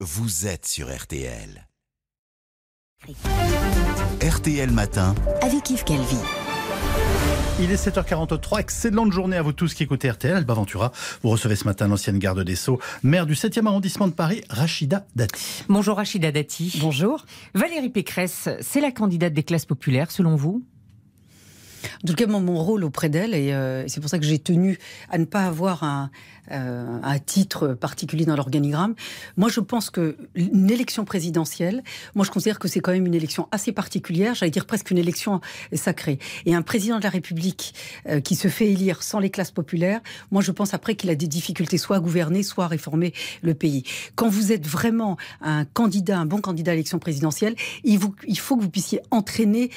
vous 0.00 0.46
êtes 0.46 0.66
sur 0.66 0.94
RTL. 0.94 1.66
RTL 4.20 4.70
Matin. 4.70 5.14
avec 5.40 5.70
Yves 5.70 5.84
Calvi. 5.84 6.18
Il 7.60 7.70
est 7.70 7.82
7h43. 7.82 8.60
Excellente 8.60 9.12
journée 9.12 9.38
à 9.38 9.42
vous 9.42 9.54
tous 9.54 9.72
qui 9.72 9.84
écoutez 9.84 10.10
RTL. 10.10 10.36
Alba 10.36 10.52
Ventura, 10.52 10.92
vous 11.22 11.30
recevez 11.30 11.56
ce 11.56 11.64
matin 11.64 11.88
l'ancienne 11.88 12.18
garde 12.18 12.42
des 12.42 12.56
Sceaux, 12.56 12.78
maire 13.02 13.24
du 13.24 13.32
7e 13.32 13.66
arrondissement 13.66 14.06
de 14.06 14.12
Paris, 14.12 14.42
Rachida 14.50 15.06
Dati. 15.16 15.64
Bonjour 15.70 15.96
Rachida 15.96 16.30
Dati. 16.30 16.78
Bonjour. 16.82 17.24
Valérie 17.54 17.88
Pécresse, 17.88 18.50
c'est 18.60 18.82
la 18.82 18.92
candidate 18.92 19.32
des 19.32 19.44
classes 19.44 19.64
populaires 19.64 20.10
selon 20.10 20.36
vous? 20.36 20.62
En 22.04 22.06
tout 22.06 22.14
cas, 22.14 22.26
mon, 22.26 22.56
rôle 22.56 22.84
auprès 22.84 23.08
d'elle, 23.08 23.34
et 23.34 23.52
euh, 23.52 23.86
c'est 23.88 24.00
pour 24.00 24.10
ça 24.10 24.18
que 24.18 24.24
j'ai 24.24 24.38
tenu 24.38 24.78
à 25.10 25.18
ne 25.18 25.24
pas 25.24 25.44
avoir 25.44 25.84
un, 25.84 26.10
euh, 26.52 27.00
titre 27.24 27.74
particulier 27.74 28.24
dans 28.24 28.36
l'organigramme. 28.36 28.94
Moi, 29.36 29.48
je 29.48 29.60
pense 29.60 29.90
que 29.90 30.16
une 30.34 30.70
élection 30.70 31.04
présidentielle, 31.04 31.82
moi, 32.14 32.24
je 32.24 32.30
considère 32.30 32.58
que 32.58 32.68
c'est 32.68 32.80
quand 32.80 32.92
même 32.92 33.06
une 33.06 33.14
élection 33.14 33.48
assez 33.50 33.72
particulière, 33.72 34.34
j'allais 34.34 34.50
dire 34.50 34.66
presque 34.66 34.90
une 34.90 34.98
élection 34.98 35.40
sacrée. 35.72 36.18
Et 36.44 36.54
un 36.54 36.62
président 36.62 36.98
de 36.98 37.02
la 37.02 37.10
République 37.10 37.74
euh, 38.08 38.20
qui 38.20 38.36
se 38.36 38.48
fait 38.48 38.70
élire 38.70 39.02
sans 39.02 39.18
les 39.18 39.30
classes 39.30 39.50
populaires, 39.50 40.00
moi, 40.30 40.42
je 40.42 40.52
pense 40.52 40.72
après 40.72 40.94
qu'il 40.94 41.10
a 41.10 41.14
des 41.14 41.26
difficultés 41.26 41.78
soit 41.78 41.96
à 41.96 42.00
gouverner, 42.00 42.42
soit 42.42 42.64
à 42.64 42.68
réformer 42.68 43.12
le 43.42 43.54
pays. 43.54 43.82
Quand 44.14 44.28
vous 44.28 44.52
êtes 44.52 44.66
vraiment 44.66 45.16
un 45.40 45.64
candidat, 45.64 46.18
un 46.18 46.26
bon 46.26 46.40
candidat 46.40 46.72
à 46.72 46.74
l'élection 46.74 46.98
présidentielle, 46.98 47.56
il 47.84 47.98
faut 47.98 48.56
que 48.56 48.62
vous 48.62 48.70
puissiez 48.70 49.00
entraîner 49.10 49.70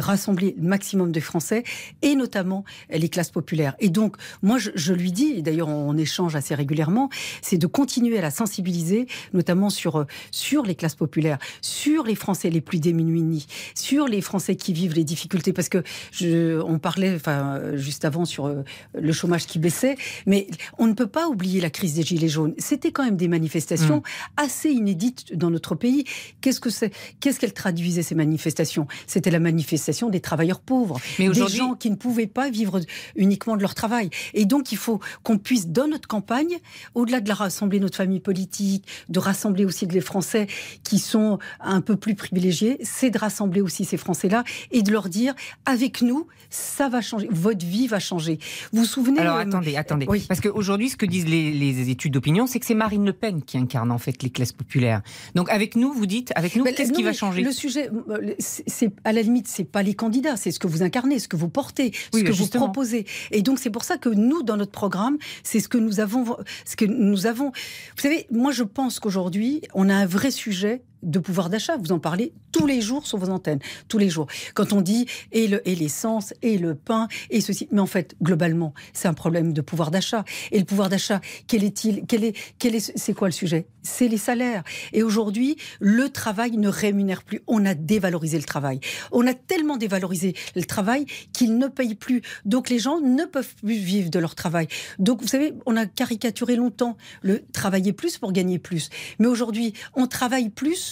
rassembler 0.00 0.54
le 0.58 0.68
maximum 0.68 1.12
de 1.12 1.20
Français 1.20 1.64
et 2.02 2.14
notamment 2.14 2.64
les 2.90 3.08
classes 3.08 3.30
populaires. 3.30 3.74
Et 3.78 3.88
donc, 3.88 4.16
moi, 4.42 4.58
je, 4.58 4.70
je 4.74 4.92
lui 4.92 5.12
dis, 5.12 5.34
et 5.36 5.42
d'ailleurs 5.42 5.68
on, 5.68 5.96
échange 6.00 6.34
assez 6.34 6.54
régulièrement, 6.54 7.10
c'est 7.42 7.58
de 7.58 7.66
continuer 7.66 8.18
à 8.18 8.22
la 8.22 8.30
sensibiliser, 8.30 9.06
notamment 9.34 9.68
sur, 9.68 10.06
sur 10.30 10.62
les 10.62 10.74
classes 10.74 10.94
populaires, 10.94 11.38
sur 11.60 12.04
les 12.04 12.14
Français 12.14 12.48
les 12.48 12.62
plus 12.62 12.80
démunis, 12.80 13.46
sur 13.74 14.06
les 14.06 14.22
Français 14.22 14.56
qui 14.56 14.72
vivent 14.72 14.94
les 14.94 15.04
difficultés. 15.04 15.52
Parce 15.52 15.68
que 15.68 15.82
je, 16.10 16.58
on 16.62 16.78
parlait 16.78 17.14
enfin, 17.14 17.60
juste 17.74 18.06
avant 18.06 18.24
sur 18.24 18.46
euh, 18.46 18.62
le 18.94 19.12
chômage 19.12 19.46
qui 19.46 19.58
baissait, 19.58 19.96
mais 20.26 20.46
on 20.78 20.86
ne 20.86 20.94
peut 20.94 21.06
pas 21.06 21.28
oublier 21.28 21.60
la 21.60 21.68
crise 21.68 21.94
des 21.94 22.02
Gilets 22.02 22.28
jaunes. 22.28 22.54
C'était 22.56 22.92
quand 22.92 23.04
même 23.04 23.18
des 23.18 23.28
manifestations 23.28 23.98
mmh. 23.98 24.42
assez 24.42 24.70
inédites 24.70 25.36
dans 25.36 25.50
notre 25.50 25.74
pays. 25.74 26.04
Qu'est-ce 26.40 26.60
que 26.60 26.70
c'est 26.70 26.92
Qu'est-ce 27.20 27.38
qu'elles 27.38 27.52
traduisaient 27.52 28.02
ces 28.02 28.14
manifestations? 28.14 28.86
C'était 29.06 29.30
la 29.30 29.40
manifestation 29.40 29.89
des 30.10 30.20
travailleurs 30.20 30.60
pauvres, 30.60 31.00
Mais 31.18 31.28
des 31.28 31.48
gens 31.48 31.74
qui 31.74 31.90
ne 31.90 31.96
pouvaient 31.96 32.26
pas 32.26 32.50
vivre 32.50 32.80
uniquement 33.16 33.56
de 33.56 33.62
leur 33.62 33.74
travail. 33.74 34.10
Et 34.34 34.44
donc, 34.44 34.72
il 34.72 34.78
faut 34.78 35.00
qu'on 35.22 35.38
puisse, 35.38 35.68
dans 35.68 35.88
notre 35.88 36.08
campagne, 36.08 36.58
au-delà 36.94 37.20
de 37.20 37.28
la 37.28 37.34
rassembler 37.34 37.80
notre 37.80 37.96
famille 37.96 38.20
politique, 38.20 38.86
de 39.08 39.18
rassembler 39.18 39.64
aussi 39.64 39.86
les 39.86 40.00
Français 40.00 40.46
qui 40.84 40.98
sont 40.98 41.38
un 41.60 41.80
peu 41.80 41.96
plus 41.96 42.14
privilégiés, 42.14 42.78
c'est 42.82 43.10
de 43.10 43.18
rassembler 43.18 43.60
aussi 43.60 43.84
ces 43.84 43.96
Français-là 43.96 44.44
et 44.70 44.82
de 44.82 44.92
leur 44.92 45.08
dire, 45.08 45.34
avec 45.64 46.02
nous, 46.02 46.26
ça 46.50 46.88
va 46.88 47.00
changer, 47.00 47.28
votre 47.30 47.64
vie 47.64 47.86
va 47.86 47.98
changer. 47.98 48.38
Vous 48.72 48.80
vous 48.80 48.84
souvenez 48.84 49.20
Alors, 49.20 49.36
euh, 49.36 49.40
attendez, 49.40 49.76
attendez. 49.76 50.06
Oui. 50.08 50.24
Parce 50.28 50.40
qu'aujourd'hui, 50.40 50.88
ce 50.88 50.96
que 50.96 51.06
disent 51.06 51.26
les, 51.26 51.52
les 51.52 51.90
études 51.90 52.12
d'opinion, 52.12 52.46
c'est 52.46 52.58
que 52.60 52.66
c'est 52.66 52.74
Marine 52.74 53.04
Le 53.04 53.12
Pen 53.12 53.42
qui 53.42 53.58
incarne 53.58 53.90
en 53.90 53.98
fait 53.98 54.22
les 54.22 54.30
classes 54.30 54.52
populaires. 54.52 55.02
Donc, 55.34 55.48
avec 55.50 55.76
nous, 55.76 55.92
vous 55.92 56.06
dites, 56.06 56.32
avec 56.36 56.56
nous, 56.56 56.64
qu'est-ce 56.64 56.92
qui 56.92 57.02
va 57.02 57.12
changer? 57.12 57.42
Le 57.42 57.52
sujet, 57.52 57.90
euh, 58.08 58.34
c'est 58.38 58.92
à 59.04 59.12
la 59.12 59.22
limite, 59.22 59.48
c'est 59.48 59.64
pas 59.70 59.82
les 59.82 59.94
candidats, 59.94 60.36
c'est 60.36 60.50
ce 60.50 60.58
que 60.58 60.66
vous 60.66 60.82
incarnez, 60.82 61.18
ce 61.18 61.28
que 61.28 61.36
vous 61.36 61.48
portez, 61.48 61.92
ce 62.12 62.20
que 62.20 62.32
vous 62.32 62.48
proposez. 62.48 63.06
Et 63.30 63.42
donc 63.42 63.58
c'est 63.58 63.70
pour 63.70 63.84
ça 63.84 63.96
que 63.96 64.08
nous, 64.08 64.42
dans 64.42 64.56
notre 64.56 64.72
programme, 64.72 65.18
c'est 65.42 65.60
ce 65.60 65.68
que 65.68 65.78
nous 65.78 66.00
avons, 66.00 66.36
ce 66.64 66.76
que 66.76 66.84
nous 66.84 67.26
avons. 67.26 67.50
Vous 67.50 68.02
savez, 68.02 68.26
moi 68.30 68.52
je 68.52 68.64
pense 68.64 69.00
qu'aujourd'hui, 69.00 69.62
on 69.74 69.88
a 69.88 69.94
un 69.94 70.06
vrai 70.06 70.30
sujet 70.30 70.82
de 71.02 71.18
pouvoir 71.18 71.50
d'achat. 71.50 71.76
Vous 71.76 71.92
en 71.92 71.98
parlez 71.98 72.32
tous 72.52 72.66
les 72.66 72.80
jours 72.80 73.06
sur 73.06 73.18
vos 73.18 73.30
antennes, 73.30 73.60
tous 73.88 73.98
les 73.98 74.08
jours. 74.08 74.26
Quand 74.54 74.72
on 74.72 74.80
dit 74.80 75.06
et 75.32 75.46
l'essence 75.48 76.32
et, 76.42 76.54
et 76.54 76.58
le 76.58 76.74
pain 76.74 77.08
et 77.30 77.40
ceci, 77.40 77.68
mais 77.70 77.80
en 77.80 77.86
fait 77.86 78.16
globalement 78.22 78.74
c'est 78.92 79.08
un 79.08 79.14
problème 79.14 79.52
de 79.52 79.60
pouvoir 79.60 79.90
d'achat. 79.90 80.24
Et 80.52 80.58
le 80.58 80.64
pouvoir 80.64 80.88
d'achat, 80.88 81.20
quel 81.46 81.64
est-il 81.64 82.04
Quel 82.06 82.24
est 82.24 82.36
quel 82.58 82.74
est 82.74 82.92
c'est 82.96 83.14
quoi 83.14 83.28
le 83.28 83.32
sujet? 83.32 83.66
C'est 83.82 84.08
les 84.08 84.18
salaires. 84.18 84.62
Et 84.92 85.02
aujourd'hui, 85.02 85.56
le 85.80 86.10
travail 86.10 86.56
ne 86.56 86.68
rémunère 86.68 87.22
plus. 87.22 87.40
On 87.46 87.64
a 87.64 87.74
dévalorisé 87.74 88.36
le 88.36 88.44
travail. 88.44 88.80
On 89.12 89.26
a 89.26 89.34
tellement 89.34 89.76
dévalorisé 89.76 90.34
le 90.54 90.64
travail 90.64 91.06
qu'il 91.32 91.56
ne 91.56 91.66
paye 91.68 91.94
plus. 91.94 92.22
Donc 92.44 92.68
les 92.68 92.78
gens 92.78 93.00
ne 93.00 93.24
peuvent 93.24 93.54
plus 93.56 93.78
vivre 93.78 94.10
de 94.10 94.18
leur 94.18 94.34
travail. 94.34 94.68
Donc 94.98 95.22
vous 95.22 95.28
savez, 95.28 95.54
on 95.66 95.76
a 95.76 95.86
caricaturé 95.86 96.56
longtemps 96.56 96.96
le 97.22 97.42
travailler 97.52 97.92
plus 97.92 98.18
pour 98.18 98.32
gagner 98.32 98.58
plus. 98.58 98.90
Mais 99.18 99.26
aujourd'hui, 99.26 99.72
on 99.94 100.06
travaille 100.06 100.50
plus 100.50 100.89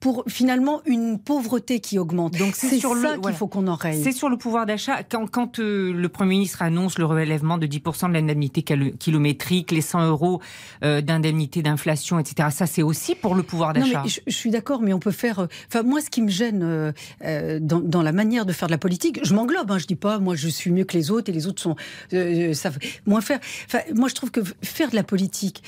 pour 0.00 0.24
finalement 0.26 0.80
une 0.86 1.18
pauvreté 1.18 1.80
qui 1.80 1.98
augmente. 1.98 2.36
Donc 2.38 2.54
c'est 2.56 2.78
sur 2.78 2.96
ça 2.96 3.18
qu'il 3.18 3.34
faut 3.34 3.46
qu'on 3.46 3.66
enraye. 3.68 4.02
C'est 4.02 4.12
sur 4.12 4.30
le 4.30 4.38
pouvoir 4.38 4.64
d'achat. 4.64 5.02
Quand, 5.02 5.30
quand 5.30 5.58
euh, 5.58 5.92
le 5.92 6.08
Premier 6.08 6.30
ministre 6.30 6.62
annonce 6.62 6.98
le 6.98 7.04
relèvement 7.04 7.58
de 7.58 7.66
10% 7.66 8.08
de 8.08 8.14
l'indemnité 8.14 8.62
kilométrique, 8.62 9.70
les 9.70 9.82
100 9.82 10.08
euros 10.08 10.40
euh, 10.82 11.02
d'indemnité 11.02 11.62
d'inflation, 11.62 12.18
etc., 12.18 12.48
ça 12.50 12.66
c'est 12.66 12.82
aussi 12.82 13.14
pour 13.14 13.34
le 13.34 13.42
pouvoir 13.42 13.74
d'achat. 13.74 14.02
Je, 14.06 14.20
je, 14.26 14.34
suis 14.34 14.50
d'accord, 14.50 14.80
mais 14.80 14.94
on 14.94 14.98
peut 14.98 15.10
faire... 15.10 15.40
Euh, 15.40 15.82
moi, 15.84 16.00
ce 16.00 16.08
qui 16.08 16.22
me 16.22 16.30
gêne 16.30 16.92
dans, 17.60 17.80
dans, 17.80 18.02
la 18.02 18.12
manière 18.12 18.46
de 18.46 18.52
faire 18.52 18.68
de 18.68 18.72
la 18.72 18.78
politique, 18.78 19.20
je 19.22 19.34
m'englobe, 19.34 19.70
hein, 19.70 19.78
je 19.78 19.86
dis 19.86 19.96
pas, 19.96 20.18
moi 20.18 20.34
je 20.34 20.48
suis 20.48 20.70
mieux 20.70 20.84
que 20.84 20.96
les 20.96 21.10
autres 21.10 21.28
et 21.28 21.32
les 21.32 21.46
autres 21.46 21.60
sont, 21.60 21.76
savent 22.54 22.78
moins 23.06 23.20
faire. 23.20 23.40
Enfin, 23.66 23.80
moi 23.94 24.08
je 24.08 24.14
trouve 24.14 24.30
que 24.30 24.40
faire 24.62 24.90
de 24.90 24.96
la 24.96 25.02
politique, 25.02 25.62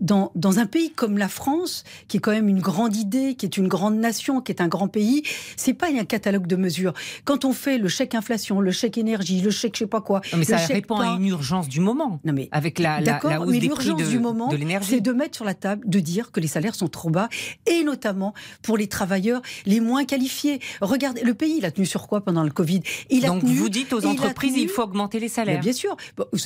dans, 0.00 0.32
dans 0.34 0.58
un 0.58 0.66
pays 0.66 0.90
comme 0.90 1.16
la 1.16 1.28
France, 1.28 1.84
qui 2.08 2.18
est 2.18 2.20
quand 2.20 2.32
même 2.32 2.48
une 2.48 2.60
grande 2.60 2.96
idée, 2.96 3.34
qui 3.34 3.46
est 3.46 3.56
une 3.56 3.61
une 3.62 3.68
grande 3.68 3.96
nation, 3.96 4.40
qui 4.40 4.52
est 4.52 4.60
un 4.60 4.68
grand 4.68 4.88
pays, 4.88 5.22
c'est 5.56 5.74
pas 5.74 5.88
un 5.88 6.04
catalogue 6.04 6.46
de 6.46 6.56
mesures. 6.56 6.92
Quand 7.24 7.44
on 7.44 7.52
fait 7.52 7.78
le 7.78 7.88
chèque 7.88 8.14
inflation, 8.14 8.60
le 8.60 8.70
chèque 8.70 8.98
énergie, 8.98 9.40
le 9.40 9.50
chèque 9.50 9.74
je 9.74 9.80
sais 9.80 9.86
pas 9.86 10.00
quoi, 10.00 10.20
mais 10.36 10.44
ça 10.44 10.56
répond 10.56 10.96
à 10.96 11.16
une 11.16 11.26
urgence 11.26 11.68
du 11.68 11.80
moment. 11.80 12.20
Non 12.24 12.32
mais 12.32 12.48
avec 12.52 12.78
la, 12.78 13.00
la, 13.00 13.20
la 13.22 13.40
hausse 13.40 13.58
des 13.58 13.68
prix 13.68 13.94
de, 13.94 14.04
du 14.04 14.18
moment, 14.18 14.50
c'est 14.82 15.00
de 15.00 15.12
mettre 15.12 15.36
sur 15.36 15.44
la 15.44 15.54
table, 15.54 15.88
de 15.88 16.00
dire 16.00 16.30
que 16.32 16.40
les 16.40 16.48
salaires 16.48 16.74
sont 16.74 16.88
trop 16.88 17.10
bas 17.10 17.28
et 17.66 17.84
notamment 17.84 18.34
pour 18.62 18.76
les 18.76 18.86
travailleurs 18.86 19.42
les 19.66 19.80
moins 19.80 20.04
qualifiés. 20.04 20.60
Regardez, 20.80 21.22
le 21.22 21.34
pays 21.34 21.56
il 21.58 21.64
a 21.64 21.70
tenu 21.70 21.86
sur 21.86 22.06
quoi 22.06 22.22
pendant 22.22 22.42
le 22.42 22.50
Covid? 22.50 22.82
Il 23.10 23.24
a 23.24 23.28
Donc 23.28 23.44
vous 23.44 23.68
dites 23.68 23.92
aux 23.92 24.04
entreprises 24.04 24.54
il, 24.56 24.68
faut 24.68 24.82
augmenter 24.82 25.20
les 25.20 25.28
salaires. 25.28 25.60
bien 25.60 25.72
sûr, 25.72 25.96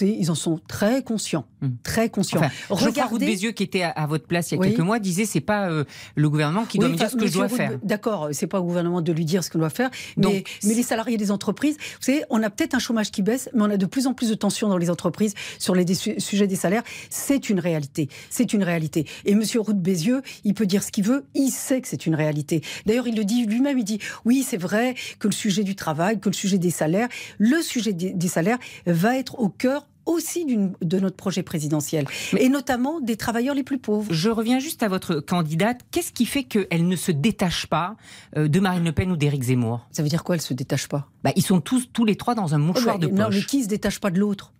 ils 0.00 0.30
en 0.30 0.34
sont 0.34 0.60
très 0.68 1.02
conscients, 1.02 1.46
hmm. 1.62 1.68
très 1.82 2.10
conscients. 2.10 2.40
Enfin, 2.40 2.50
Regardez, 2.70 3.26
des 3.26 3.44
yeux 3.44 3.52
qui 3.52 3.62
était 3.62 3.82
à, 3.82 4.06
votre 4.06 4.26
place 4.26 4.50
il 4.50 4.58
y 4.58 4.60
a 4.60 4.64
quelques 4.64 4.80
mois 4.80 4.98
disait 4.98 5.24
c'est 5.24 5.40
pas 5.40 5.68
euh, 5.70 5.84
le 6.14 6.28
gouvernement 6.28 6.64
qui 6.64 6.78
doit 6.78 6.88
ce 7.08 7.16
que 7.16 7.26
je 7.26 7.32
dois 7.32 7.48
faire. 7.48 7.78
D'accord, 7.82 8.28
c'est 8.32 8.46
pas 8.46 8.60
au 8.60 8.64
gouvernement 8.64 9.00
de 9.00 9.12
lui 9.12 9.24
dire 9.24 9.44
ce 9.44 9.50
qu'on 9.50 9.58
doit 9.58 9.70
faire, 9.70 9.90
mais, 10.16 10.44
mais, 10.64 10.74
les 10.74 10.82
salariés 10.82 11.16
des 11.16 11.30
entreprises, 11.30 11.76
vous 11.76 12.02
savez, 12.02 12.24
on 12.30 12.42
a 12.42 12.50
peut-être 12.50 12.74
un 12.74 12.78
chômage 12.78 13.10
qui 13.10 13.22
baisse, 13.22 13.48
mais 13.54 13.62
on 13.62 13.70
a 13.70 13.76
de 13.76 13.86
plus 13.86 14.06
en 14.06 14.14
plus 14.14 14.28
de 14.28 14.34
tensions 14.34 14.68
dans 14.68 14.78
les 14.78 14.90
entreprises 14.90 15.34
sur 15.58 15.74
les 15.74 15.86
sujets 15.94 16.46
des 16.46 16.56
salaires. 16.56 16.82
C'est 17.10 17.48
une 17.48 17.60
réalité. 17.60 18.08
C'est 18.30 18.52
une 18.52 18.62
réalité. 18.62 19.06
Et 19.24 19.34
Monsieur 19.34 19.60
Roux 19.60 19.72
de 19.72 19.80
Bézieux, 19.80 20.22
il 20.44 20.54
peut 20.54 20.66
dire 20.66 20.82
ce 20.82 20.90
qu'il 20.90 21.04
veut, 21.04 21.24
il 21.34 21.50
sait 21.50 21.80
que 21.80 21.88
c'est 21.88 22.06
une 22.06 22.14
réalité. 22.14 22.62
D'ailleurs, 22.86 23.08
il 23.08 23.16
le 23.16 23.24
dit 23.24 23.46
lui-même, 23.46 23.78
il 23.78 23.84
dit 23.84 23.98
oui, 24.24 24.44
c'est 24.46 24.56
vrai 24.56 24.94
que 25.18 25.28
le 25.28 25.32
sujet 25.32 25.64
du 25.64 25.74
travail, 25.74 26.20
que 26.20 26.28
le 26.28 26.34
sujet 26.34 26.58
des 26.58 26.70
salaires, 26.70 27.08
le 27.38 27.62
sujet 27.62 27.92
des 27.92 28.28
salaires 28.28 28.58
va 28.86 29.16
être 29.16 29.38
au 29.38 29.48
cœur 29.48 29.86
aussi 30.06 30.46
de 30.46 30.98
notre 30.98 31.16
projet 31.16 31.42
présidentiel, 31.42 32.06
et 32.38 32.48
notamment 32.48 33.00
des 33.00 33.16
travailleurs 33.16 33.54
les 33.54 33.64
plus 33.64 33.78
pauvres. 33.78 34.12
Je 34.12 34.30
reviens 34.30 34.58
juste 34.58 34.82
à 34.82 34.88
votre 34.88 35.16
candidate. 35.16 35.80
Qu'est-ce 35.90 36.12
qui 36.12 36.26
fait 36.26 36.44
qu'elle 36.44 36.88
ne 36.88 36.96
se 36.96 37.12
détache 37.12 37.66
pas 37.66 37.96
euh, 38.36 38.48
de 38.48 38.60
Marine 38.60 38.84
Le 38.84 38.92
Pen 38.92 39.10
ou 39.10 39.16
d'Éric 39.16 39.42
Zemmour? 39.42 39.86
Ça 39.90 40.02
veut 40.02 40.08
dire 40.08 40.24
quoi, 40.24 40.36
elle 40.36 40.40
ne 40.40 40.46
se 40.46 40.54
détache 40.54 40.88
pas? 40.88 41.08
Bah, 41.24 41.32
Ils 41.36 41.44
sont 41.44 41.60
tous, 41.60 41.90
tous 41.92 42.04
les 42.04 42.16
trois 42.16 42.34
dans 42.34 42.54
un 42.54 42.58
mouchoir 42.58 42.98
de 42.98 43.06
poche. 43.08 43.18
Non, 43.18 43.28
mais 43.30 43.42
qui 43.42 43.58
ne 43.58 43.64
se 43.64 43.68
détache 43.68 44.00
pas 44.00 44.10
de 44.10 44.18
l'autre? 44.18 44.52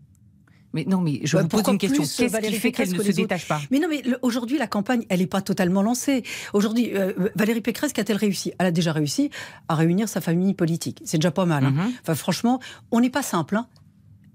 Mais 0.72 0.84
non, 0.86 1.00
mais 1.00 1.20
je 1.24 1.36
bah, 1.36 1.42
vous 1.42 1.48
pose 1.48 1.62
une 1.68 1.78
question. 1.78 2.02
Qu'est-ce 2.02 2.38
qui 2.38 2.52
fait 2.54 2.70
qu'elle 2.72 2.92
ne 2.92 3.02
se 3.02 3.12
détache 3.12 3.48
pas? 3.48 3.60
Mais 3.70 3.78
non, 3.78 3.88
mais 3.88 4.02
aujourd'hui, 4.20 4.58
la 4.58 4.66
campagne, 4.66 5.06
elle 5.08 5.20
n'est 5.20 5.26
pas 5.26 5.40
totalement 5.40 5.82
lancée. 5.82 6.22
Aujourd'hui, 6.52 6.90
euh, 6.94 7.30
Valérie 7.34 7.62
Pécresse, 7.62 7.94
qu'a-t-elle 7.94 8.18
réussi? 8.18 8.52
Elle 8.58 8.66
a 8.66 8.70
déjà 8.70 8.92
réussi 8.92 9.30
à 9.68 9.74
réunir 9.74 10.08
sa 10.08 10.20
famille 10.20 10.52
politique. 10.52 11.00
C'est 11.06 11.16
déjà 11.16 11.30
pas 11.30 11.46
mal. 11.46 11.64
Hein. 11.64 11.72
Mm-hmm. 11.72 11.92
Enfin, 12.02 12.14
franchement, 12.14 12.60
on 12.90 13.00
n'est 13.00 13.10
pas 13.10 13.22
simple. 13.22 13.56
Hein. 13.56 13.66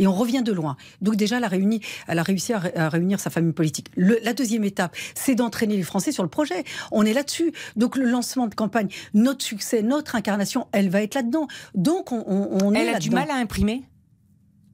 Et 0.01 0.07
on 0.07 0.13
revient 0.13 0.41
de 0.41 0.51
loin. 0.51 0.77
Donc 1.01 1.15
déjà, 1.15 1.37
elle 1.37 1.43
a, 1.43 1.47
réuni, 1.47 1.79
elle 2.07 2.17
a 2.17 2.23
réussi 2.23 2.53
à, 2.53 2.89
réunir 2.89 3.19
sa 3.19 3.29
famille 3.29 3.53
politique. 3.53 3.91
la 3.95 4.33
deuxième 4.33 4.63
étape, 4.63 4.95
c'est 5.13 5.35
d'entraîner 5.35 5.77
les 5.77 5.83
Français 5.83 6.11
sur 6.11 6.23
le 6.23 6.29
projet. 6.29 6.63
On 6.91 7.05
est 7.05 7.13
là-dessus. 7.13 7.53
Donc 7.75 7.95
le 7.95 8.05
lancement 8.05 8.47
de 8.47 8.55
campagne, 8.55 8.89
notre 9.13 9.43
succès, 9.43 9.83
notre 9.83 10.15
incarnation, 10.15 10.67
elle 10.71 10.89
va 10.89 11.03
être 11.03 11.13
là-dedans. 11.13 11.47
Donc 11.75 12.11
on, 12.11 12.23
on, 12.27 12.73
Elle 12.73 12.89
a 12.89 12.97
du 12.97 13.11
mal 13.11 13.29
à 13.29 13.35
imprimer? 13.35 13.83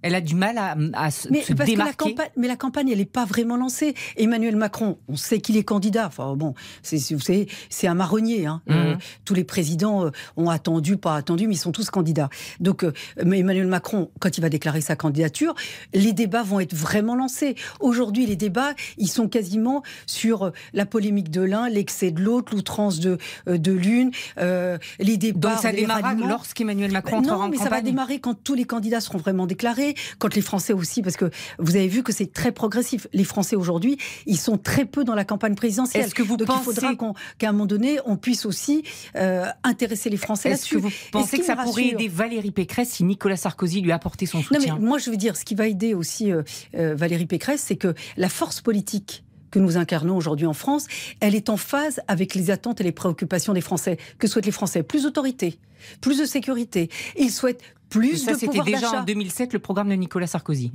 Elle 0.07 0.15
a 0.15 0.21
du 0.21 0.35
mal 0.35 0.57
à, 0.57 0.75
à 0.93 1.11
se, 1.11 1.29
mais, 1.29 1.41
se 1.41 1.53
parce 1.53 1.69
démarquer. 1.69 1.95
Que 1.95 2.03
la 2.03 2.09
campagne, 2.11 2.29
mais 2.37 2.47
la 2.47 2.55
campagne, 2.55 2.89
elle 2.89 2.99
n'est 2.99 3.05
pas 3.05 3.25
vraiment 3.25 3.57
lancée. 3.57 3.93
Emmanuel 4.15 4.55
Macron, 4.55 4.97
on 5.07 5.15
sait 5.15 5.39
qu'il 5.39 5.57
est 5.57 5.63
candidat. 5.63 6.07
Enfin 6.07 6.35
bon, 6.35 6.53
c'est, 6.81 6.97
vous 7.13 7.19
savez, 7.19 7.47
c'est 7.69 7.87
un 7.87 7.93
marronnier. 7.93 8.45
Hein. 8.45 8.61
Mmh. 8.67 8.73
Euh, 8.73 8.95
tous 9.25 9.33
les 9.33 9.43
présidents 9.43 10.05
euh, 10.05 10.11
ont 10.37 10.49
attendu, 10.49 10.97
pas 10.97 11.15
attendu, 11.15 11.47
mais 11.47 11.55
ils 11.55 11.59
sont 11.59 11.71
tous 11.71 11.89
candidats. 11.89 12.29
Donc 12.59 12.83
euh, 12.83 12.93
mais 13.25 13.39
Emmanuel 13.39 13.67
Macron, 13.67 14.09
quand 14.19 14.37
il 14.37 14.41
va 14.41 14.49
déclarer 14.49 14.81
sa 14.81 14.95
candidature, 14.95 15.55
les 15.93 16.13
débats 16.13 16.43
vont 16.43 16.59
être 16.59 16.73
vraiment 16.73 17.15
lancés. 17.15 17.55
Aujourd'hui, 17.79 18.25
les 18.25 18.35
débats, 18.35 18.73
ils 18.97 19.09
sont 19.09 19.27
quasiment 19.27 19.83
sur 20.05 20.51
la 20.73 20.85
polémique 20.85 21.29
de 21.29 21.41
l'un, 21.41 21.69
l'excès 21.69 22.11
de 22.11 22.21
l'autre, 22.21 22.55
l'outrance 22.55 22.99
de, 22.99 23.17
de 23.45 23.71
l'une, 23.71 24.11
euh, 24.37 24.77
les 24.99 25.17
débats. 25.17 25.49
Donc 25.51 25.59
ça 25.59 25.71
démarra 25.71 26.13
lorsqu'Emmanuel 26.13 26.91
Macron 26.91 27.17
Ben 27.17 27.23
entrera 27.23 27.37
Non, 27.37 27.43
en 27.43 27.49
mais 27.49 27.57
ça 27.57 27.69
va 27.69 27.81
démarrer 27.81 28.19
quand 28.19 28.33
tous 28.33 28.53
les 28.53 28.65
candidats 28.65 29.01
seront 29.01 29.17
vraiment 29.17 29.45
déclarés, 29.45 29.95
quand 30.19 30.35
les 30.35 30.41
Français 30.41 30.73
aussi, 30.73 31.01
parce 31.01 31.17
que 31.17 31.29
vous 31.59 31.75
avez 31.75 31.87
vu 31.87 32.03
que 32.03 32.11
c'est 32.13 32.31
très 32.31 32.51
progressif. 32.51 33.07
Les 33.13 33.23
Français 33.23 33.55
aujourd'hui, 33.55 33.97
ils 34.25 34.37
sont 34.37 34.57
très 34.57 34.85
peu 34.85 35.03
dans 35.03 35.15
la 35.15 35.25
campagne 35.25 35.55
présidentielle. 35.55 36.05
Est-ce 36.05 36.15
que 36.15 36.23
vous 36.23 36.37
Donc 36.37 36.47
pensez- 36.47 36.59
il 36.71 36.75
faudra 36.75 36.93
qu'à 37.37 37.49
un 37.49 37.51
moment 37.51 37.65
donné, 37.65 37.99
on 38.05 38.17
puisse 38.17 38.45
aussi 38.45 38.83
euh, 39.15 39.45
intéresser 39.63 40.09
les 40.09 40.17
Français 40.17 40.49
Est-ce 40.49 40.69
que 40.69 40.77
vous 40.77 40.91
pensez 41.11 41.39
que 41.39 41.45
ça 41.45 41.55
pourrait 41.55 41.87
aider 41.89 42.07
Valérie 42.07 42.51
Pécresse 42.51 42.89
si 42.89 43.03
Nicolas 43.03 43.37
Sarkozy 43.37 43.81
lui 43.81 43.91
apportait 43.91 44.25
son 44.25 44.37
non, 44.37 44.43
soutien? 44.43 44.75
mais 44.79 44.85
moi, 44.85 44.97
je 44.97 45.09
veux 45.09 45.17
dire, 45.17 45.35
ce 45.35 45.45
qui 45.45 45.55
va 45.55 45.67
aider 45.67 45.93
aussi 45.93 46.31
euh, 46.31 46.43
euh, 46.75 46.95
Valérie 46.95 47.25
Pécresse, 47.25 47.63
c'est 47.65 47.75
que 47.77 47.93
la 48.17 48.29
force 48.29 48.61
politique 48.61 49.23
que 49.51 49.59
nous 49.59 49.77
incarnons 49.77 50.17
aujourd'hui 50.17 50.45
en 50.45 50.53
France, 50.53 50.87
elle 51.21 51.33
est 51.33 51.49
en 51.49 51.55
phase 51.57 52.01
avec 52.07 52.35
les 52.35 52.51
attentes 52.51 52.81
et 52.81 52.83
les 52.83 52.91
préoccupations 52.91 53.53
des 53.53 53.61
Français. 53.61 53.97
Que 54.19 54.27
souhaitent 54.27 54.45
les 54.45 54.51
Français? 54.51 54.83
Plus 54.83 55.03
d'autorité, 55.03 55.57
plus 56.01 56.19
de 56.19 56.25
sécurité. 56.25 56.89
Ils 57.17 57.31
souhaitent 57.31 57.61
plus 57.89 58.17
ça, 58.17 58.33
de 58.33 58.37
c'était 58.37 58.47
pouvoir 58.47 58.65
déjà 58.65 58.79
d'achat. 58.81 59.01
en 59.01 59.05
2007 59.05 59.53
le 59.53 59.59
programme 59.59 59.89
de 59.89 59.95
Nicolas 59.95 60.27
Sarkozy. 60.27 60.71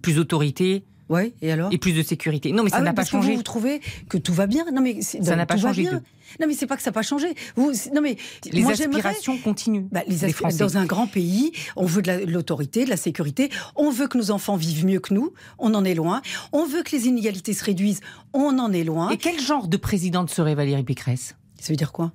Plus 0.00 0.14
d'autorité 0.14 0.84
Ouais, 1.08 1.34
et 1.42 1.52
alors 1.52 1.70
et 1.72 1.76
plus 1.78 1.92
de 1.92 2.02
sécurité. 2.02 2.52
Non, 2.52 2.62
mais 2.62 2.70
ça 2.70 2.76
Ah 2.76 2.78
oui, 2.78 2.84
n'a 2.86 2.92
pas 2.92 2.96
parce 3.02 3.10
que 3.10 3.16
changé. 3.18 3.32
vous, 3.32 3.36
vous 3.38 3.42
trouvez 3.42 3.80
que 4.08 4.16
tout 4.16 4.32
va 4.32 4.46
bien 4.46 4.64
Non, 4.72 4.80
mais 4.80 5.02
c'est- 5.02 5.22
Ça 5.22 5.36
n'a 5.36 5.44
pas 5.44 5.58
changé 5.58 5.84
de- 5.84 5.90
Non, 5.90 6.46
mais 6.46 6.54
c'est 6.54 6.66
pas 6.66 6.76
que 6.76 6.82
ça 6.82 6.88
n'a 6.90 6.94
pas 6.94 7.02
changé. 7.02 7.26
Vous, 7.56 7.70
non, 7.94 8.00
mais 8.00 8.16
Les 8.50 8.62
moi, 8.62 8.72
j'aimerais- 8.72 9.00
aspirations 9.00 9.36
continuent. 9.36 9.84
Bah, 9.90 10.00
les 10.08 10.32
Français. 10.32 10.56
dans 10.58 10.78
un 10.78 10.86
grand 10.86 11.06
pays, 11.06 11.52
on 11.76 11.84
veut 11.84 12.00
de 12.00 12.06
la- 12.06 12.24
de 12.24 12.30
l'autorité, 12.30 12.84
de 12.86 12.90
la 12.90 12.96
sécurité, 12.96 13.50
on 13.76 13.90
veut 13.90 14.06
que 14.08 14.16
nos 14.16 14.30
enfants 14.30 14.56
vivent 14.56 14.86
mieux 14.86 15.00
que 15.00 15.12
nous, 15.12 15.34
on 15.58 15.74
en 15.74 15.84
est 15.84 15.94
loin, 15.94 16.22
on 16.52 16.64
veut 16.64 16.82
que 16.82 16.96
les 16.96 17.08
inégalités 17.08 17.52
se 17.52 17.64
réduisent, 17.64 18.00
on 18.32 18.58
en 18.58 18.72
est 18.72 18.84
loin. 18.84 19.10
Et 19.10 19.18
quel 19.18 19.38
genre 19.38 19.68
de 19.68 19.76
présidente 19.76 20.30
serait 20.30 20.54
Valérie 20.54 20.84
Pécresse? 20.84 21.34
Ça 21.60 21.70
veut 21.72 21.76
dire 21.76 21.92
quoi? 21.92 22.12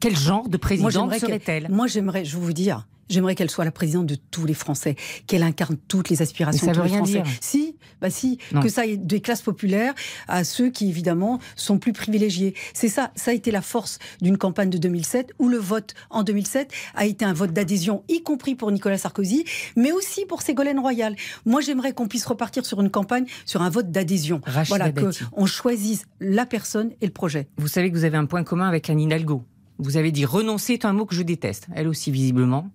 Quel 0.00 0.16
genre 0.16 0.48
de 0.48 0.56
présidente 0.56 1.14
serait-elle? 1.14 1.68
Moi, 1.70 1.86
j'aimerais, 1.86 2.24
je 2.24 2.36
vais 2.36 2.42
vous 2.42 2.52
dire, 2.52 2.86
j'aimerais 3.10 3.34
qu'elle 3.34 3.50
soit 3.50 3.64
la 3.64 3.70
présidente 3.72 4.06
de 4.06 4.14
tous 4.30 4.46
les 4.46 4.54
Français, 4.54 4.96
qu'elle 5.26 5.42
incarne 5.42 5.76
toutes 5.88 6.08
les 6.08 6.22
aspirations 6.22 6.66
de 6.66 6.72
tous 6.72 6.78
veut 6.78 6.84
les 6.84 6.90
rien 6.90 6.98
Français. 6.98 7.22
dire. 7.22 7.26
Si, 7.40 7.76
bah 8.00 8.08
si, 8.08 8.38
Non. 8.52 8.62
que 8.62 8.68
ça 8.70 8.86
ait 8.86 8.96
des 8.96 9.20
classes 9.20 9.42
populaires 9.42 9.92
à 10.26 10.42
ceux 10.44 10.70
qui, 10.70 10.88
évidemment, 10.88 11.38
sont 11.54 11.78
plus 11.78 11.92
privilégiés. 11.92 12.54
C'est 12.72 12.88
ça, 12.88 13.10
ça 13.14 13.32
a 13.32 13.34
été 13.34 13.50
la 13.50 13.60
force 13.60 13.98
d'une 14.22 14.38
campagne 14.38 14.70
de 14.70 14.78
2007, 14.78 15.32
où 15.38 15.48
le 15.48 15.58
vote 15.58 15.92
en 16.08 16.22
2007 16.22 16.72
a 16.94 17.04
été 17.04 17.24
un 17.26 17.34
vote 17.34 17.52
d'adhésion, 17.52 18.04
y 18.08 18.22
compris 18.22 18.54
pour 18.54 18.70
Nicolas 18.72 18.96
Sarkozy, 18.96 19.44
mais 19.76 19.92
aussi 19.92 20.24
pour 20.24 20.40
Ségolène 20.40 20.78
Royal. 20.78 21.14
Moi, 21.44 21.60
j'aimerais 21.60 21.92
qu'on 21.92 22.08
puisse 22.08 22.24
repartir 22.24 22.64
sur 22.64 22.80
une 22.80 22.90
campagne, 22.90 23.26
sur 23.44 23.60
un 23.60 23.68
vote 23.68 23.90
d'adhésion. 23.90 24.40
Voilà, 24.68 24.90
qu'on 24.92 25.46
choisisse 25.46 26.04
la 26.20 26.46
personne 26.46 26.92
et 27.02 27.06
le 27.06 27.12
projet. 27.12 27.48
Vous 27.58 27.68
savez 27.68 27.90
que 27.90 27.96
vous 27.96 28.04
avez 28.04 28.16
un 28.16 28.24
point 28.26 28.44
commun 28.44 28.66
avec 28.68 28.88
Anne 28.88 29.00
Hidalgo. 29.00 29.42
Vous 29.80 29.96
avez 29.96 30.12
dit 30.12 30.24
renoncer 30.24 30.74
est 30.74 30.84
un 30.84 30.92
mot 30.92 31.06
que 31.06 31.14
je 31.14 31.22
déteste. 31.22 31.66
Elle 31.74 31.88
aussi, 31.88 32.10
visiblement. 32.10 32.70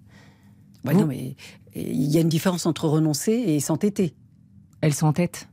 Non, 0.84 1.06
mais 1.06 1.36
il 1.75 2.12
y 2.12 2.18
a 2.18 2.22
une 2.22 2.30
différence 2.30 2.66
entre 2.66 2.88
renoncer 2.88 3.31
et 3.31 3.60
s'entêter. 3.60 4.13
Elle 4.81 4.94
s'entête. 4.94 5.48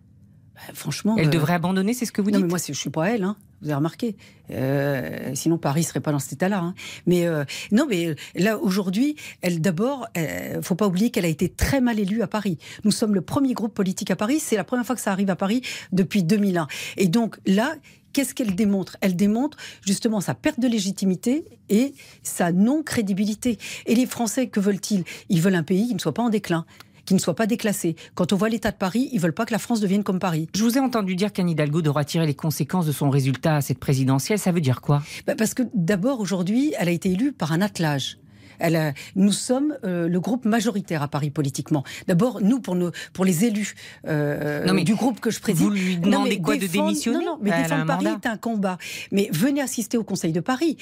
Bah, 0.55 0.61
franchement. 0.75 1.17
Elle 1.19 1.29
euh, 1.29 1.31
devrait 1.31 1.55
abandonner, 1.55 1.95
c'est 1.95 2.07
ce 2.07 2.13
que 2.13 2.21
vous 2.21 2.31
non, 2.31 2.39
dites 2.39 2.47
mais 2.47 2.51
moi, 2.51 2.59
je 2.67 2.73
suis 2.73 2.91
pas 2.91 3.11
elle, 3.11 3.25
hein. 3.25 3.37
Vous 3.63 3.69
avez 3.69 3.77
remarqué. 3.77 4.17
Euh, 4.51 5.31
sinon, 5.35 5.57
Paris 5.57 5.85
serait 5.85 6.01
pas 6.01 6.11
dans 6.11 6.19
cet 6.19 6.33
état-là. 6.33 6.59
hein. 6.59 6.75
Mais 7.07 7.27
euh, 7.27 7.45
non, 7.71 7.87
mais 7.89 8.09
euh, 8.09 8.15
là 8.35 8.59
aujourd'hui, 8.59 9.15
elle 9.41 9.61
d'abord, 9.61 10.09
euh, 10.17 10.61
faut 10.63 10.75
pas 10.75 10.89
oublier 10.89 11.11
qu'elle 11.11 11.25
a 11.25 11.29
été 11.29 11.49
très 11.49 11.81
mal 11.81 12.01
élue 12.01 12.23
à 12.23 12.27
Paris. 12.27 12.59
Nous 12.85 12.91
sommes 12.91 13.15
le 13.15 13.21
premier 13.21 13.55
groupe 13.55 13.73
politique 13.73 14.11
à 14.11 14.17
Paris. 14.17 14.41
C'est 14.41 14.57
la 14.57 14.65
première 14.65 14.85
fois 14.85 14.97
que 14.97 15.01
ça 15.01 15.13
arrive 15.13 15.31
à 15.31 15.37
Paris 15.37 15.63
depuis 15.93 16.23
2001. 16.25 16.67
Et 16.97 17.09
donc 17.09 17.39
là. 17.47 17.75
Qu'est-ce 18.15 18.35
qu'elle 18.35 18.55
démontre? 18.55 18.99
Elle 19.01 19.17
démontre 19.17 19.57
justement 19.81 20.21
sa 20.21 20.35
perte 20.35 20.61
de 20.61 20.69
légitimité 20.69 21.47
et 21.71 21.95
sa 22.23 22.53
non-crédibilité. 22.53 23.57
Et 23.87 23.95
les 23.95 24.05
Français, 24.05 24.49
que 24.49 24.61
veulent-ils? 24.61 25.05
Ils 25.31 25.41
veulent 25.41 25.55
un 25.55 25.63
pays 25.63 25.89
qui 25.89 25.95
ne 25.95 25.99
soit 25.99 26.13
pas 26.13 26.23
en 26.23 26.29
déclin, 26.29 26.67
qui 27.05 27.15
ne 27.15 27.19
soit 27.19 27.35
pas 27.35 27.47
déclassé. 27.47 27.97
Quand 28.15 28.33
on 28.33 28.37
voit 28.37 28.49
l'état 28.49 28.71
de 28.71 28.77
Paris, 28.77 29.09
ils 29.13 29.21
veulent 29.21 29.33
pas 29.33 29.45
que 29.45 29.53
la 29.53 29.59
France 29.59 29.81
devienne 29.81 30.05
comme 30.05 30.19
Paris. 30.19 30.49
Je 30.55 30.63
vous 30.63 30.77
ai 30.77 30.81
entendu 30.81 31.17
dire 31.17 31.33
qu'Anne 31.33 31.49
Hidalgo 31.49 31.83
devra 31.83 32.05
tirer 32.05 32.27
les 32.27 32.35
conséquences 32.35 32.87
de 32.87 32.93
son 32.93 33.11
résultat 33.11 33.57
à 33.57 33.61
cette 33.61 33.79
présidentielle. 33.79 34.39
Ça 34.39 34.53
veut 34.53 34.61
dire 34.61 34.81
quoi? 34.81 35.03
Bah, 35.27 35.35
Parce 35.37 35.55
que 35.55 35.63
d'abord, 35.75 36.21
aujourd'hui, 36.21 36.75
elle 36.79 36.89
a 36.89 36.93
été 36.93 37.11
élue 37.11 37.33
par 37.33 37.53
un 37.53 37.61
attelage. 37.61 38.19
Elle 38.59 38.77
a- 38.77 38.93
nous 39.17 39.33
sommes 39.33 39.77
euh, 39.85 40.09
le 40.09 40.21
groupe 40.21 40.45
majoritaire 40.45 41.03
à 41.03 41.09
Paris 41.09 41.31
politiquement. 41.31 41.85
D'abord, 42.07 42.41
nous, 42.41 42.61
pour, 42.61 42.75
nos, 42.75 42.91
pour 43.13 43.25
les 43.25 43.45
élus 43.45 43.75
euh, 44.07 44.65
Non, 44.65 44.75
mais 44.75 44.85
du 44.85 44.95
groupe 44.95 45.21
que 45.21 45.31
je 45.31 45.41
préside. 45.41 45.63
vous 45.65 45.71
lui 45.71 45.97
Non, 45.99 46.11
demandez 46.11 46.31
mais 46.31 46.41
quoi, 46.41 46.57
de 46.57 46.67
démissionner 46.67 47.19
Non, 47.19 47.25
non, 47.33 47.39
mais 47.41 47.51
Elle 47.51 47.57
a 47.57 47.63
défendre 47.63 47.87
Paris 47.87 48.07
est 48.07 48.27
un 48.27 48.37
combat. 48.37 48.79
Mais 49.11 49.29
venez 49.33 49.61
assister 49.61 49.97
au 49.99 50.05
Conseil 50.05 50.33
de 50.33 50.41
Paris. 50.41 50.77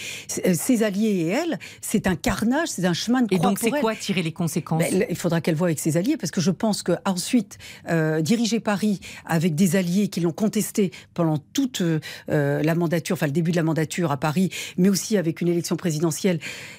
Euh, 0.46 0.54
Ses 0.54 0.82
alliés 0.82 1.08
et 1.10 1.26
elle, 1.28 1.58
c'est 1.80 2.06
un 2.06 2.16
carnage, 2.16 2.68
c'est 2.68 2.84
un 2.84 2.92
chemin 2.92 3.22
de 3.22 3.26
Et 3.34 3.36
croix 3.38 3.50
donc, 3.50 3.58
c'est 3.58 3.70
quoi 3.70 3.94
tirer 3.94 4.22
les 4.22 4.32
conséquences? 4.32 4.82
Ben, 4.82 5.04
il 5.08 5.16
faudra 5.16 5.40
qu'elle 5.40 5.54
voie 5.54 5.68
avec 5.68 5.78
ses 5.78 5.96
alliés, 5.96 6.16
parce 6.16 6.30
que 6.30 6.40
je 6.40 6.50
pense 6.50 6.82
que 6.82 6.92
ensuite 7.04 7.58
euh, 7.88 8.20
diriger 8.22 8.60
Paris 8.60 9.00
avec 9.26 9.54
des 9.54 9.76
alliés 9.76 10.08
qui 10.08 10.20
l'ont 10.20 10.32
contesté 10.32 10.90
pendant 11.14 11.38
toute 11.52 11.82
la 12.28 12.74
mandature, 12.74 13.14
enfin 13.14 13.26
le 13.26 13.32
début 13.32 13.50
de 13.50 13.56
la 13.56 13.62
mandature 13.62 14.10
à 14.12 14.16
Paris, 14.16 14.50
mais 14.76 14.88
aussi 14.88 15.16
avec 15.16 15.40
une 15.40 15.48
élection 15.48 15.76
présidentielle 15.76 16.38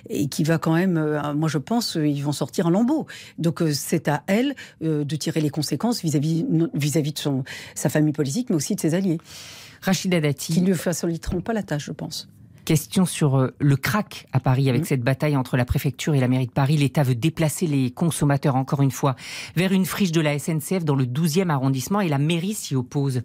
et 0.10 0.28
qui 0.28 0.44
va 0.44 0.58
quand 0.58 0.74
même, 0.74 0.81
euh, 0.88 1.34
moi 1.34 1.50
je 1.50 1.58
pense, 1.58 1.98
euh, 1.98 2.08
ils 2.08 2.24
vont 2.24 2.32
sortir 2.32 2.68
en 2.68 2.70
lambeaux. 2.70 3.06
Donc 3.38 3.62
euh, 3.62 3.72
c'est 3.74 4.08
à 4.08 4.24
elle 4.28 4.56
de 4.82 5.16
tirer 5.16 5.42
les 5.42 5.50
conséquences 5.50 6.02
vis-à-vis 6.02 6.46
vis-à-vis 6.74 7.14
de 7.14 7.20
son, 7.20 7.44
sa 7.76 7.90
famille 7.90 8.14
politique, 8.14 8.50
mais 8.50 8.56
aussi 8.56 8.76
de 8.76 8.80
ses 8.82 8.94
alliés, 8.96 9.18
Rachida 9.82 10.20
Dati, 10.20 10.54
qui 10.54 10.62
ne 10.62 10.68
lui 10.68 10.76
faciliteront 10.76 11.42
pas 11.42 11.54
la 11.54 11.64
tâche, 11.64 11.86
je 11.86 11.92
pense. 11.92 12.28
question 12.64 13.06
sur 13.06 13.50
le 13.60 13.76
crack 13.76 14.28
à 14.34 14.40
Paris 14.40 14.70
avec 14.70 14.82
Mhm. 14.82 14.88
cette 14.88 15.02
bataille 15.02 15.36
entre 15.36 15.58
la 15.58 15.66
préfecture 15.66 16.14
et 16.14 16.20
la 16.20 16.28
mairie 16.28 16.46
de 16.46 16.52
Paris. 16.52 16.78
L'État 16.78 17.04
veut 17.04 17.16
déplacer 17.16 17.66
les 17.66 17.90
consommateurs, 17.92 18.56
encore 18.56 18.82
une 18.82 18.92
fois, 18.92 19.16
vers 19.56 19.72
une 19.74 19.86
friche 19.86 20.12
de 20.12 20.22
la 20.22 20.38
SNCF 20.38 20.86
dans 20.86 20.96
le 20.96 21.06
12e 21.08 21.50
arrondissement 21.50 22.02
et 22.02 22.08
la 22.08 22.20
mairie 22.20 22.54
s'y 22.54 22.76
oppose. 22.76 23.24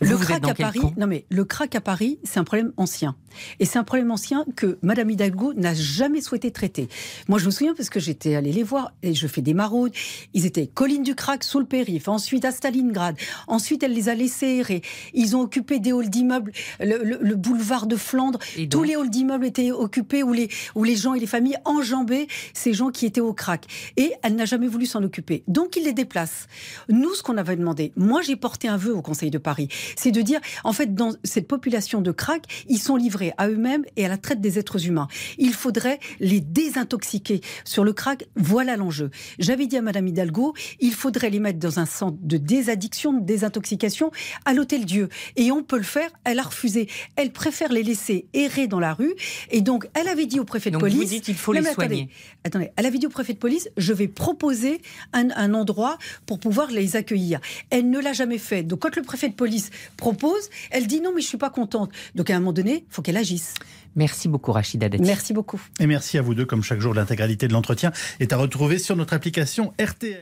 Le 0.00 0.14
vous 0.14 0.24
crack 0.24 0.46
à 0.48 0.54
Paris, 0.54 0.80
non 0.96 1.06
mais 1.06 1.24
le 1.30 1.44
crack 1.44 1.74
à 1.74 1.80
Paris, 1.80 2.18
c'est 2.24 2.38
un 2.38 2.44
problème 2.44 2.72
ancien. 2.76 3.16
Et 3.60 3.64
c'est 3.64 3.78
un 3.78 3.84
problème 3.84 4.10
ancien 4.10 4.44
que 4.56 4.78
Madame 4.82 5.10
Hidalgo 5.10 5.52
n'a 5.54 5.72
jamais 5.74 6.20
souhaité 6.20 6.50
traiter. 6.50 6.88
Moi, 7.28 7.38
je 7.38 7.46
me 7.46 7.50
souviens 7.50 7.74
parce 7.74 7.88
que 7.90 8.00
j'étais 8.00 8.34
allée 8.34 8.52
les 8.52 8.62
voir 8.64 8.92
et 9.02 9.14
je 9.14 9.26
fais 9.28 9.42
des 9.42 9.54
maraudes. 9.54 9.92
Ils 10.34 10.46
étaient 10.46 10.66
collines 10.66 11.04
du 11.04 11.14
crack 11.14 11.44
sous 11.44 11.60
le 11.60 11.64
périph', 11.66 12.08
ensuite 12.08 12.44
à 12.44 12.50
Stalingrad. 12.52 13.16
Ensuite, 13.46 13.82
elle 13.84 13.92
les 13.92 14.08
a 14.08 14.14
laissés 14.14 14.46
errer. 14.58 14.82
Ils 15.14 15.36
ont 15.36 15.40
occupé 15.42 15.78
des 15.78 15.92
halls 15.92 16.10
d'immeubles, 16.10 16.50
le, 16.80 17.04
le- 17.04 17.18
le 17.20 17.34
boulevard 17.36 17.86
de 17.86 17.96
Flandre. 17.96 18.38
Tous 18.70 18.82
les 18.82 18.94
halls 18.96 19.10
d'immeubles 19.10 19.46
étaient 19.46 19.70
occupés 19.70 20.22
où 20.24 20.32
les, 20.32 20.48
où 20.74 20.82
les 20.84 20.96
gens 20.96 21.14
et 21.14 21.20
les 21.20 21.26
familles 21.28 21.56
enjambaient 21.64 22.26
ces 22.52 22.72
gens 22.72 22.90
qui 22.90 23.06
étaient 23.06 23.20
au 23.20 23.32
crack. 23.32 23.66
Et 23.96 24.12
elle 24.22 24.34
n'a 24.34 24.44
jamais 24.44 24.66
voulu 24.66 24.86
s'en 24.86 25.02
occuper. 25.04 25.44
Donc, 25.46 25.76
il 25.76 25.84
les 25.84 25.92
déplace. 25.92 26.46
Nous, 26.88 27.14
ce 27.14 27.22
qu'on 27.22 27.36
avait 27.36 27.56
demandé, 27.56 27.92
moi, 27.96 28.22
j'ai 28.22 28.36
porté 28.36 28.66
un 28.68 28.76
vœu 28.76 28.94
au 28.94 29.02
Conseil 29.02 29.30
de 29.30 29.38
Paris, 29.38 29.49
c'est 29.96 30.10
de 30.10 30.22
dire, 30.22 30.40
en 30.64 30.72
fait, 30.72 30.94
dans 30.94 31.12
cette 31.24 31.48
population 31.48 32.00
de 32.00 32.12
crack, 32.12 32.44
ils 32.68 32.78
sont 32.78 32.96
livrés 32.96 33.32
à 33.38 33.48
eux-mêmes 33.48 33.84
et 33.96 34.04
à 34.04 34.08
la 34.08 34.16
traite 34.16 34.40
des 34.40 34.58
êtres 34.58 34.86
humains. 34.86 35.08
Il 35.38 35.54
faudrait 35.54 35.98
les 36.20 36.40
désintoxiquer. 36.40 37.40
Sur 37.64 37.84
le 37.84 37.92
crack, 37.92 38.26
voilà 38.36 38.76
l'enjeu. 38.76 39.10
J'avais 39.38 39.66
dit 39.66 39.76
à 39.76 39.82
Madame 39.82 40.06
Hidalgo, 40.06 40.54
il 40.80 40.92
faudrait 40.92 41.30
les 41.30 41.40
mettre 41.40 41.58
dans 41.58 41.78
un 41.78 41.86
centre 41.86 42.18
de 42.20 42.36
désaddiction, 42.36 43.12
de 43.12 43.24
désintoxication 43.24 44.10
à 44.44 44.54
l'Hôtel 44.54 44.84
Dieu. 44.84 45.08
Et 45.36 45.50
on 45.50 45.62
peut 45.62 45.76
le 45.76 45.82
faire. 45.82 46.10
Elle 46.24 46.38
a 46.38 46.42
refusé. 46.42 46.88
Elle 47.16 47.32
préfère 47.32 47.72
les 47.72 47.82
laisser 47.82 48.26
errer 48.34 48.66
dans 48.66 48.80
la 48.80 48.94
rue. 48.94 49.14
Et 49.50 49.60
donc, 49.60 49.88
elle 49.94 50.08
avait 50.08 50.26
dit 50.26 50.40
au 50.40 50.44
préfet 50.44 50.70
de 50.70 50.74
Donc 50.74 50.82
police. 50.82 50.98
vous 50.98 51.04
dites 51.04 51.24
qu'il 51.24 51.34
faut 51.36 51.52
les 51.52 51.60
attendez, 51.60 51.74
soigner. 51.74 52.08
Attendez, 52.44 52.70
elle 52.76 52.86
avait 52.86 52.98
dit 52.98 53.06
au 53.06 53.10
préfet 53.10 53.32
de 53.32 53.38
police, 53.38 53.68
je 53.76 53.92
vais 53.92 54.08
proposer 54.08 54.80
un, 55.12 55.30
un 55.36 55.54
endroit 55.54 55.98
pour 56.26 56.38
pouvoir 56.38 56.70
les 56.70 56.96
accueillir. 56.96 57.40
Elle 57.70 57.90
ne 57.90 57.98
l'a 57.98 58.12
jamais 58.12 58.38
fait. 58.38 58.62
Donc 58.62 58.80
quand 58.80 58.96
le 58.96 59.02
préfet 59.02 59.28
de 59.28 59.34
police 59.40 59.70
propose, 59.96 60.50
elle 60.70 60.86
dit 60.86 61.00
non 61.00 61.12
mais 61.14 61.22
je 61.22 61.26
suis 61.26 61.38
pas 61.38 61.48
contente. 61.48 61.90
Donc 62.14 62.28
à 62.28 62.36
un 62.36 62.40
moment 62.40 62.52
donné, 62.52 62.84
il 62.86 62.92
faut 62.94 63.00
qu'elle 63.00 63.16
agisse. 63.16 63.54
Merci 63.96 64.28
beaucoup, 64.28 64.52
Rachida 64.52 64.90
Dati. 64.90 65.02
Merci 65.02 65.32
beaucoup. 65.32 65.60
Et 65.80 65.86
merci 65.86 66.18
à 66.18 66.22
vous 66.22 66.34
deux, 66.34 66.44
comme 66.44 66.62
chaque 66.62 66.80
jour, 66.80 66.92
l'intégralité 66.92 67.48
de 67.48 67.54
l'entretien 67.54 67.90
est 68.20 68.32
à 68.34 68.36
retrouver 68.36 68.78
sur 68.78 68.96
notre 68.96 69.14
application 69.14 69.72
RTL. 69.80 70.18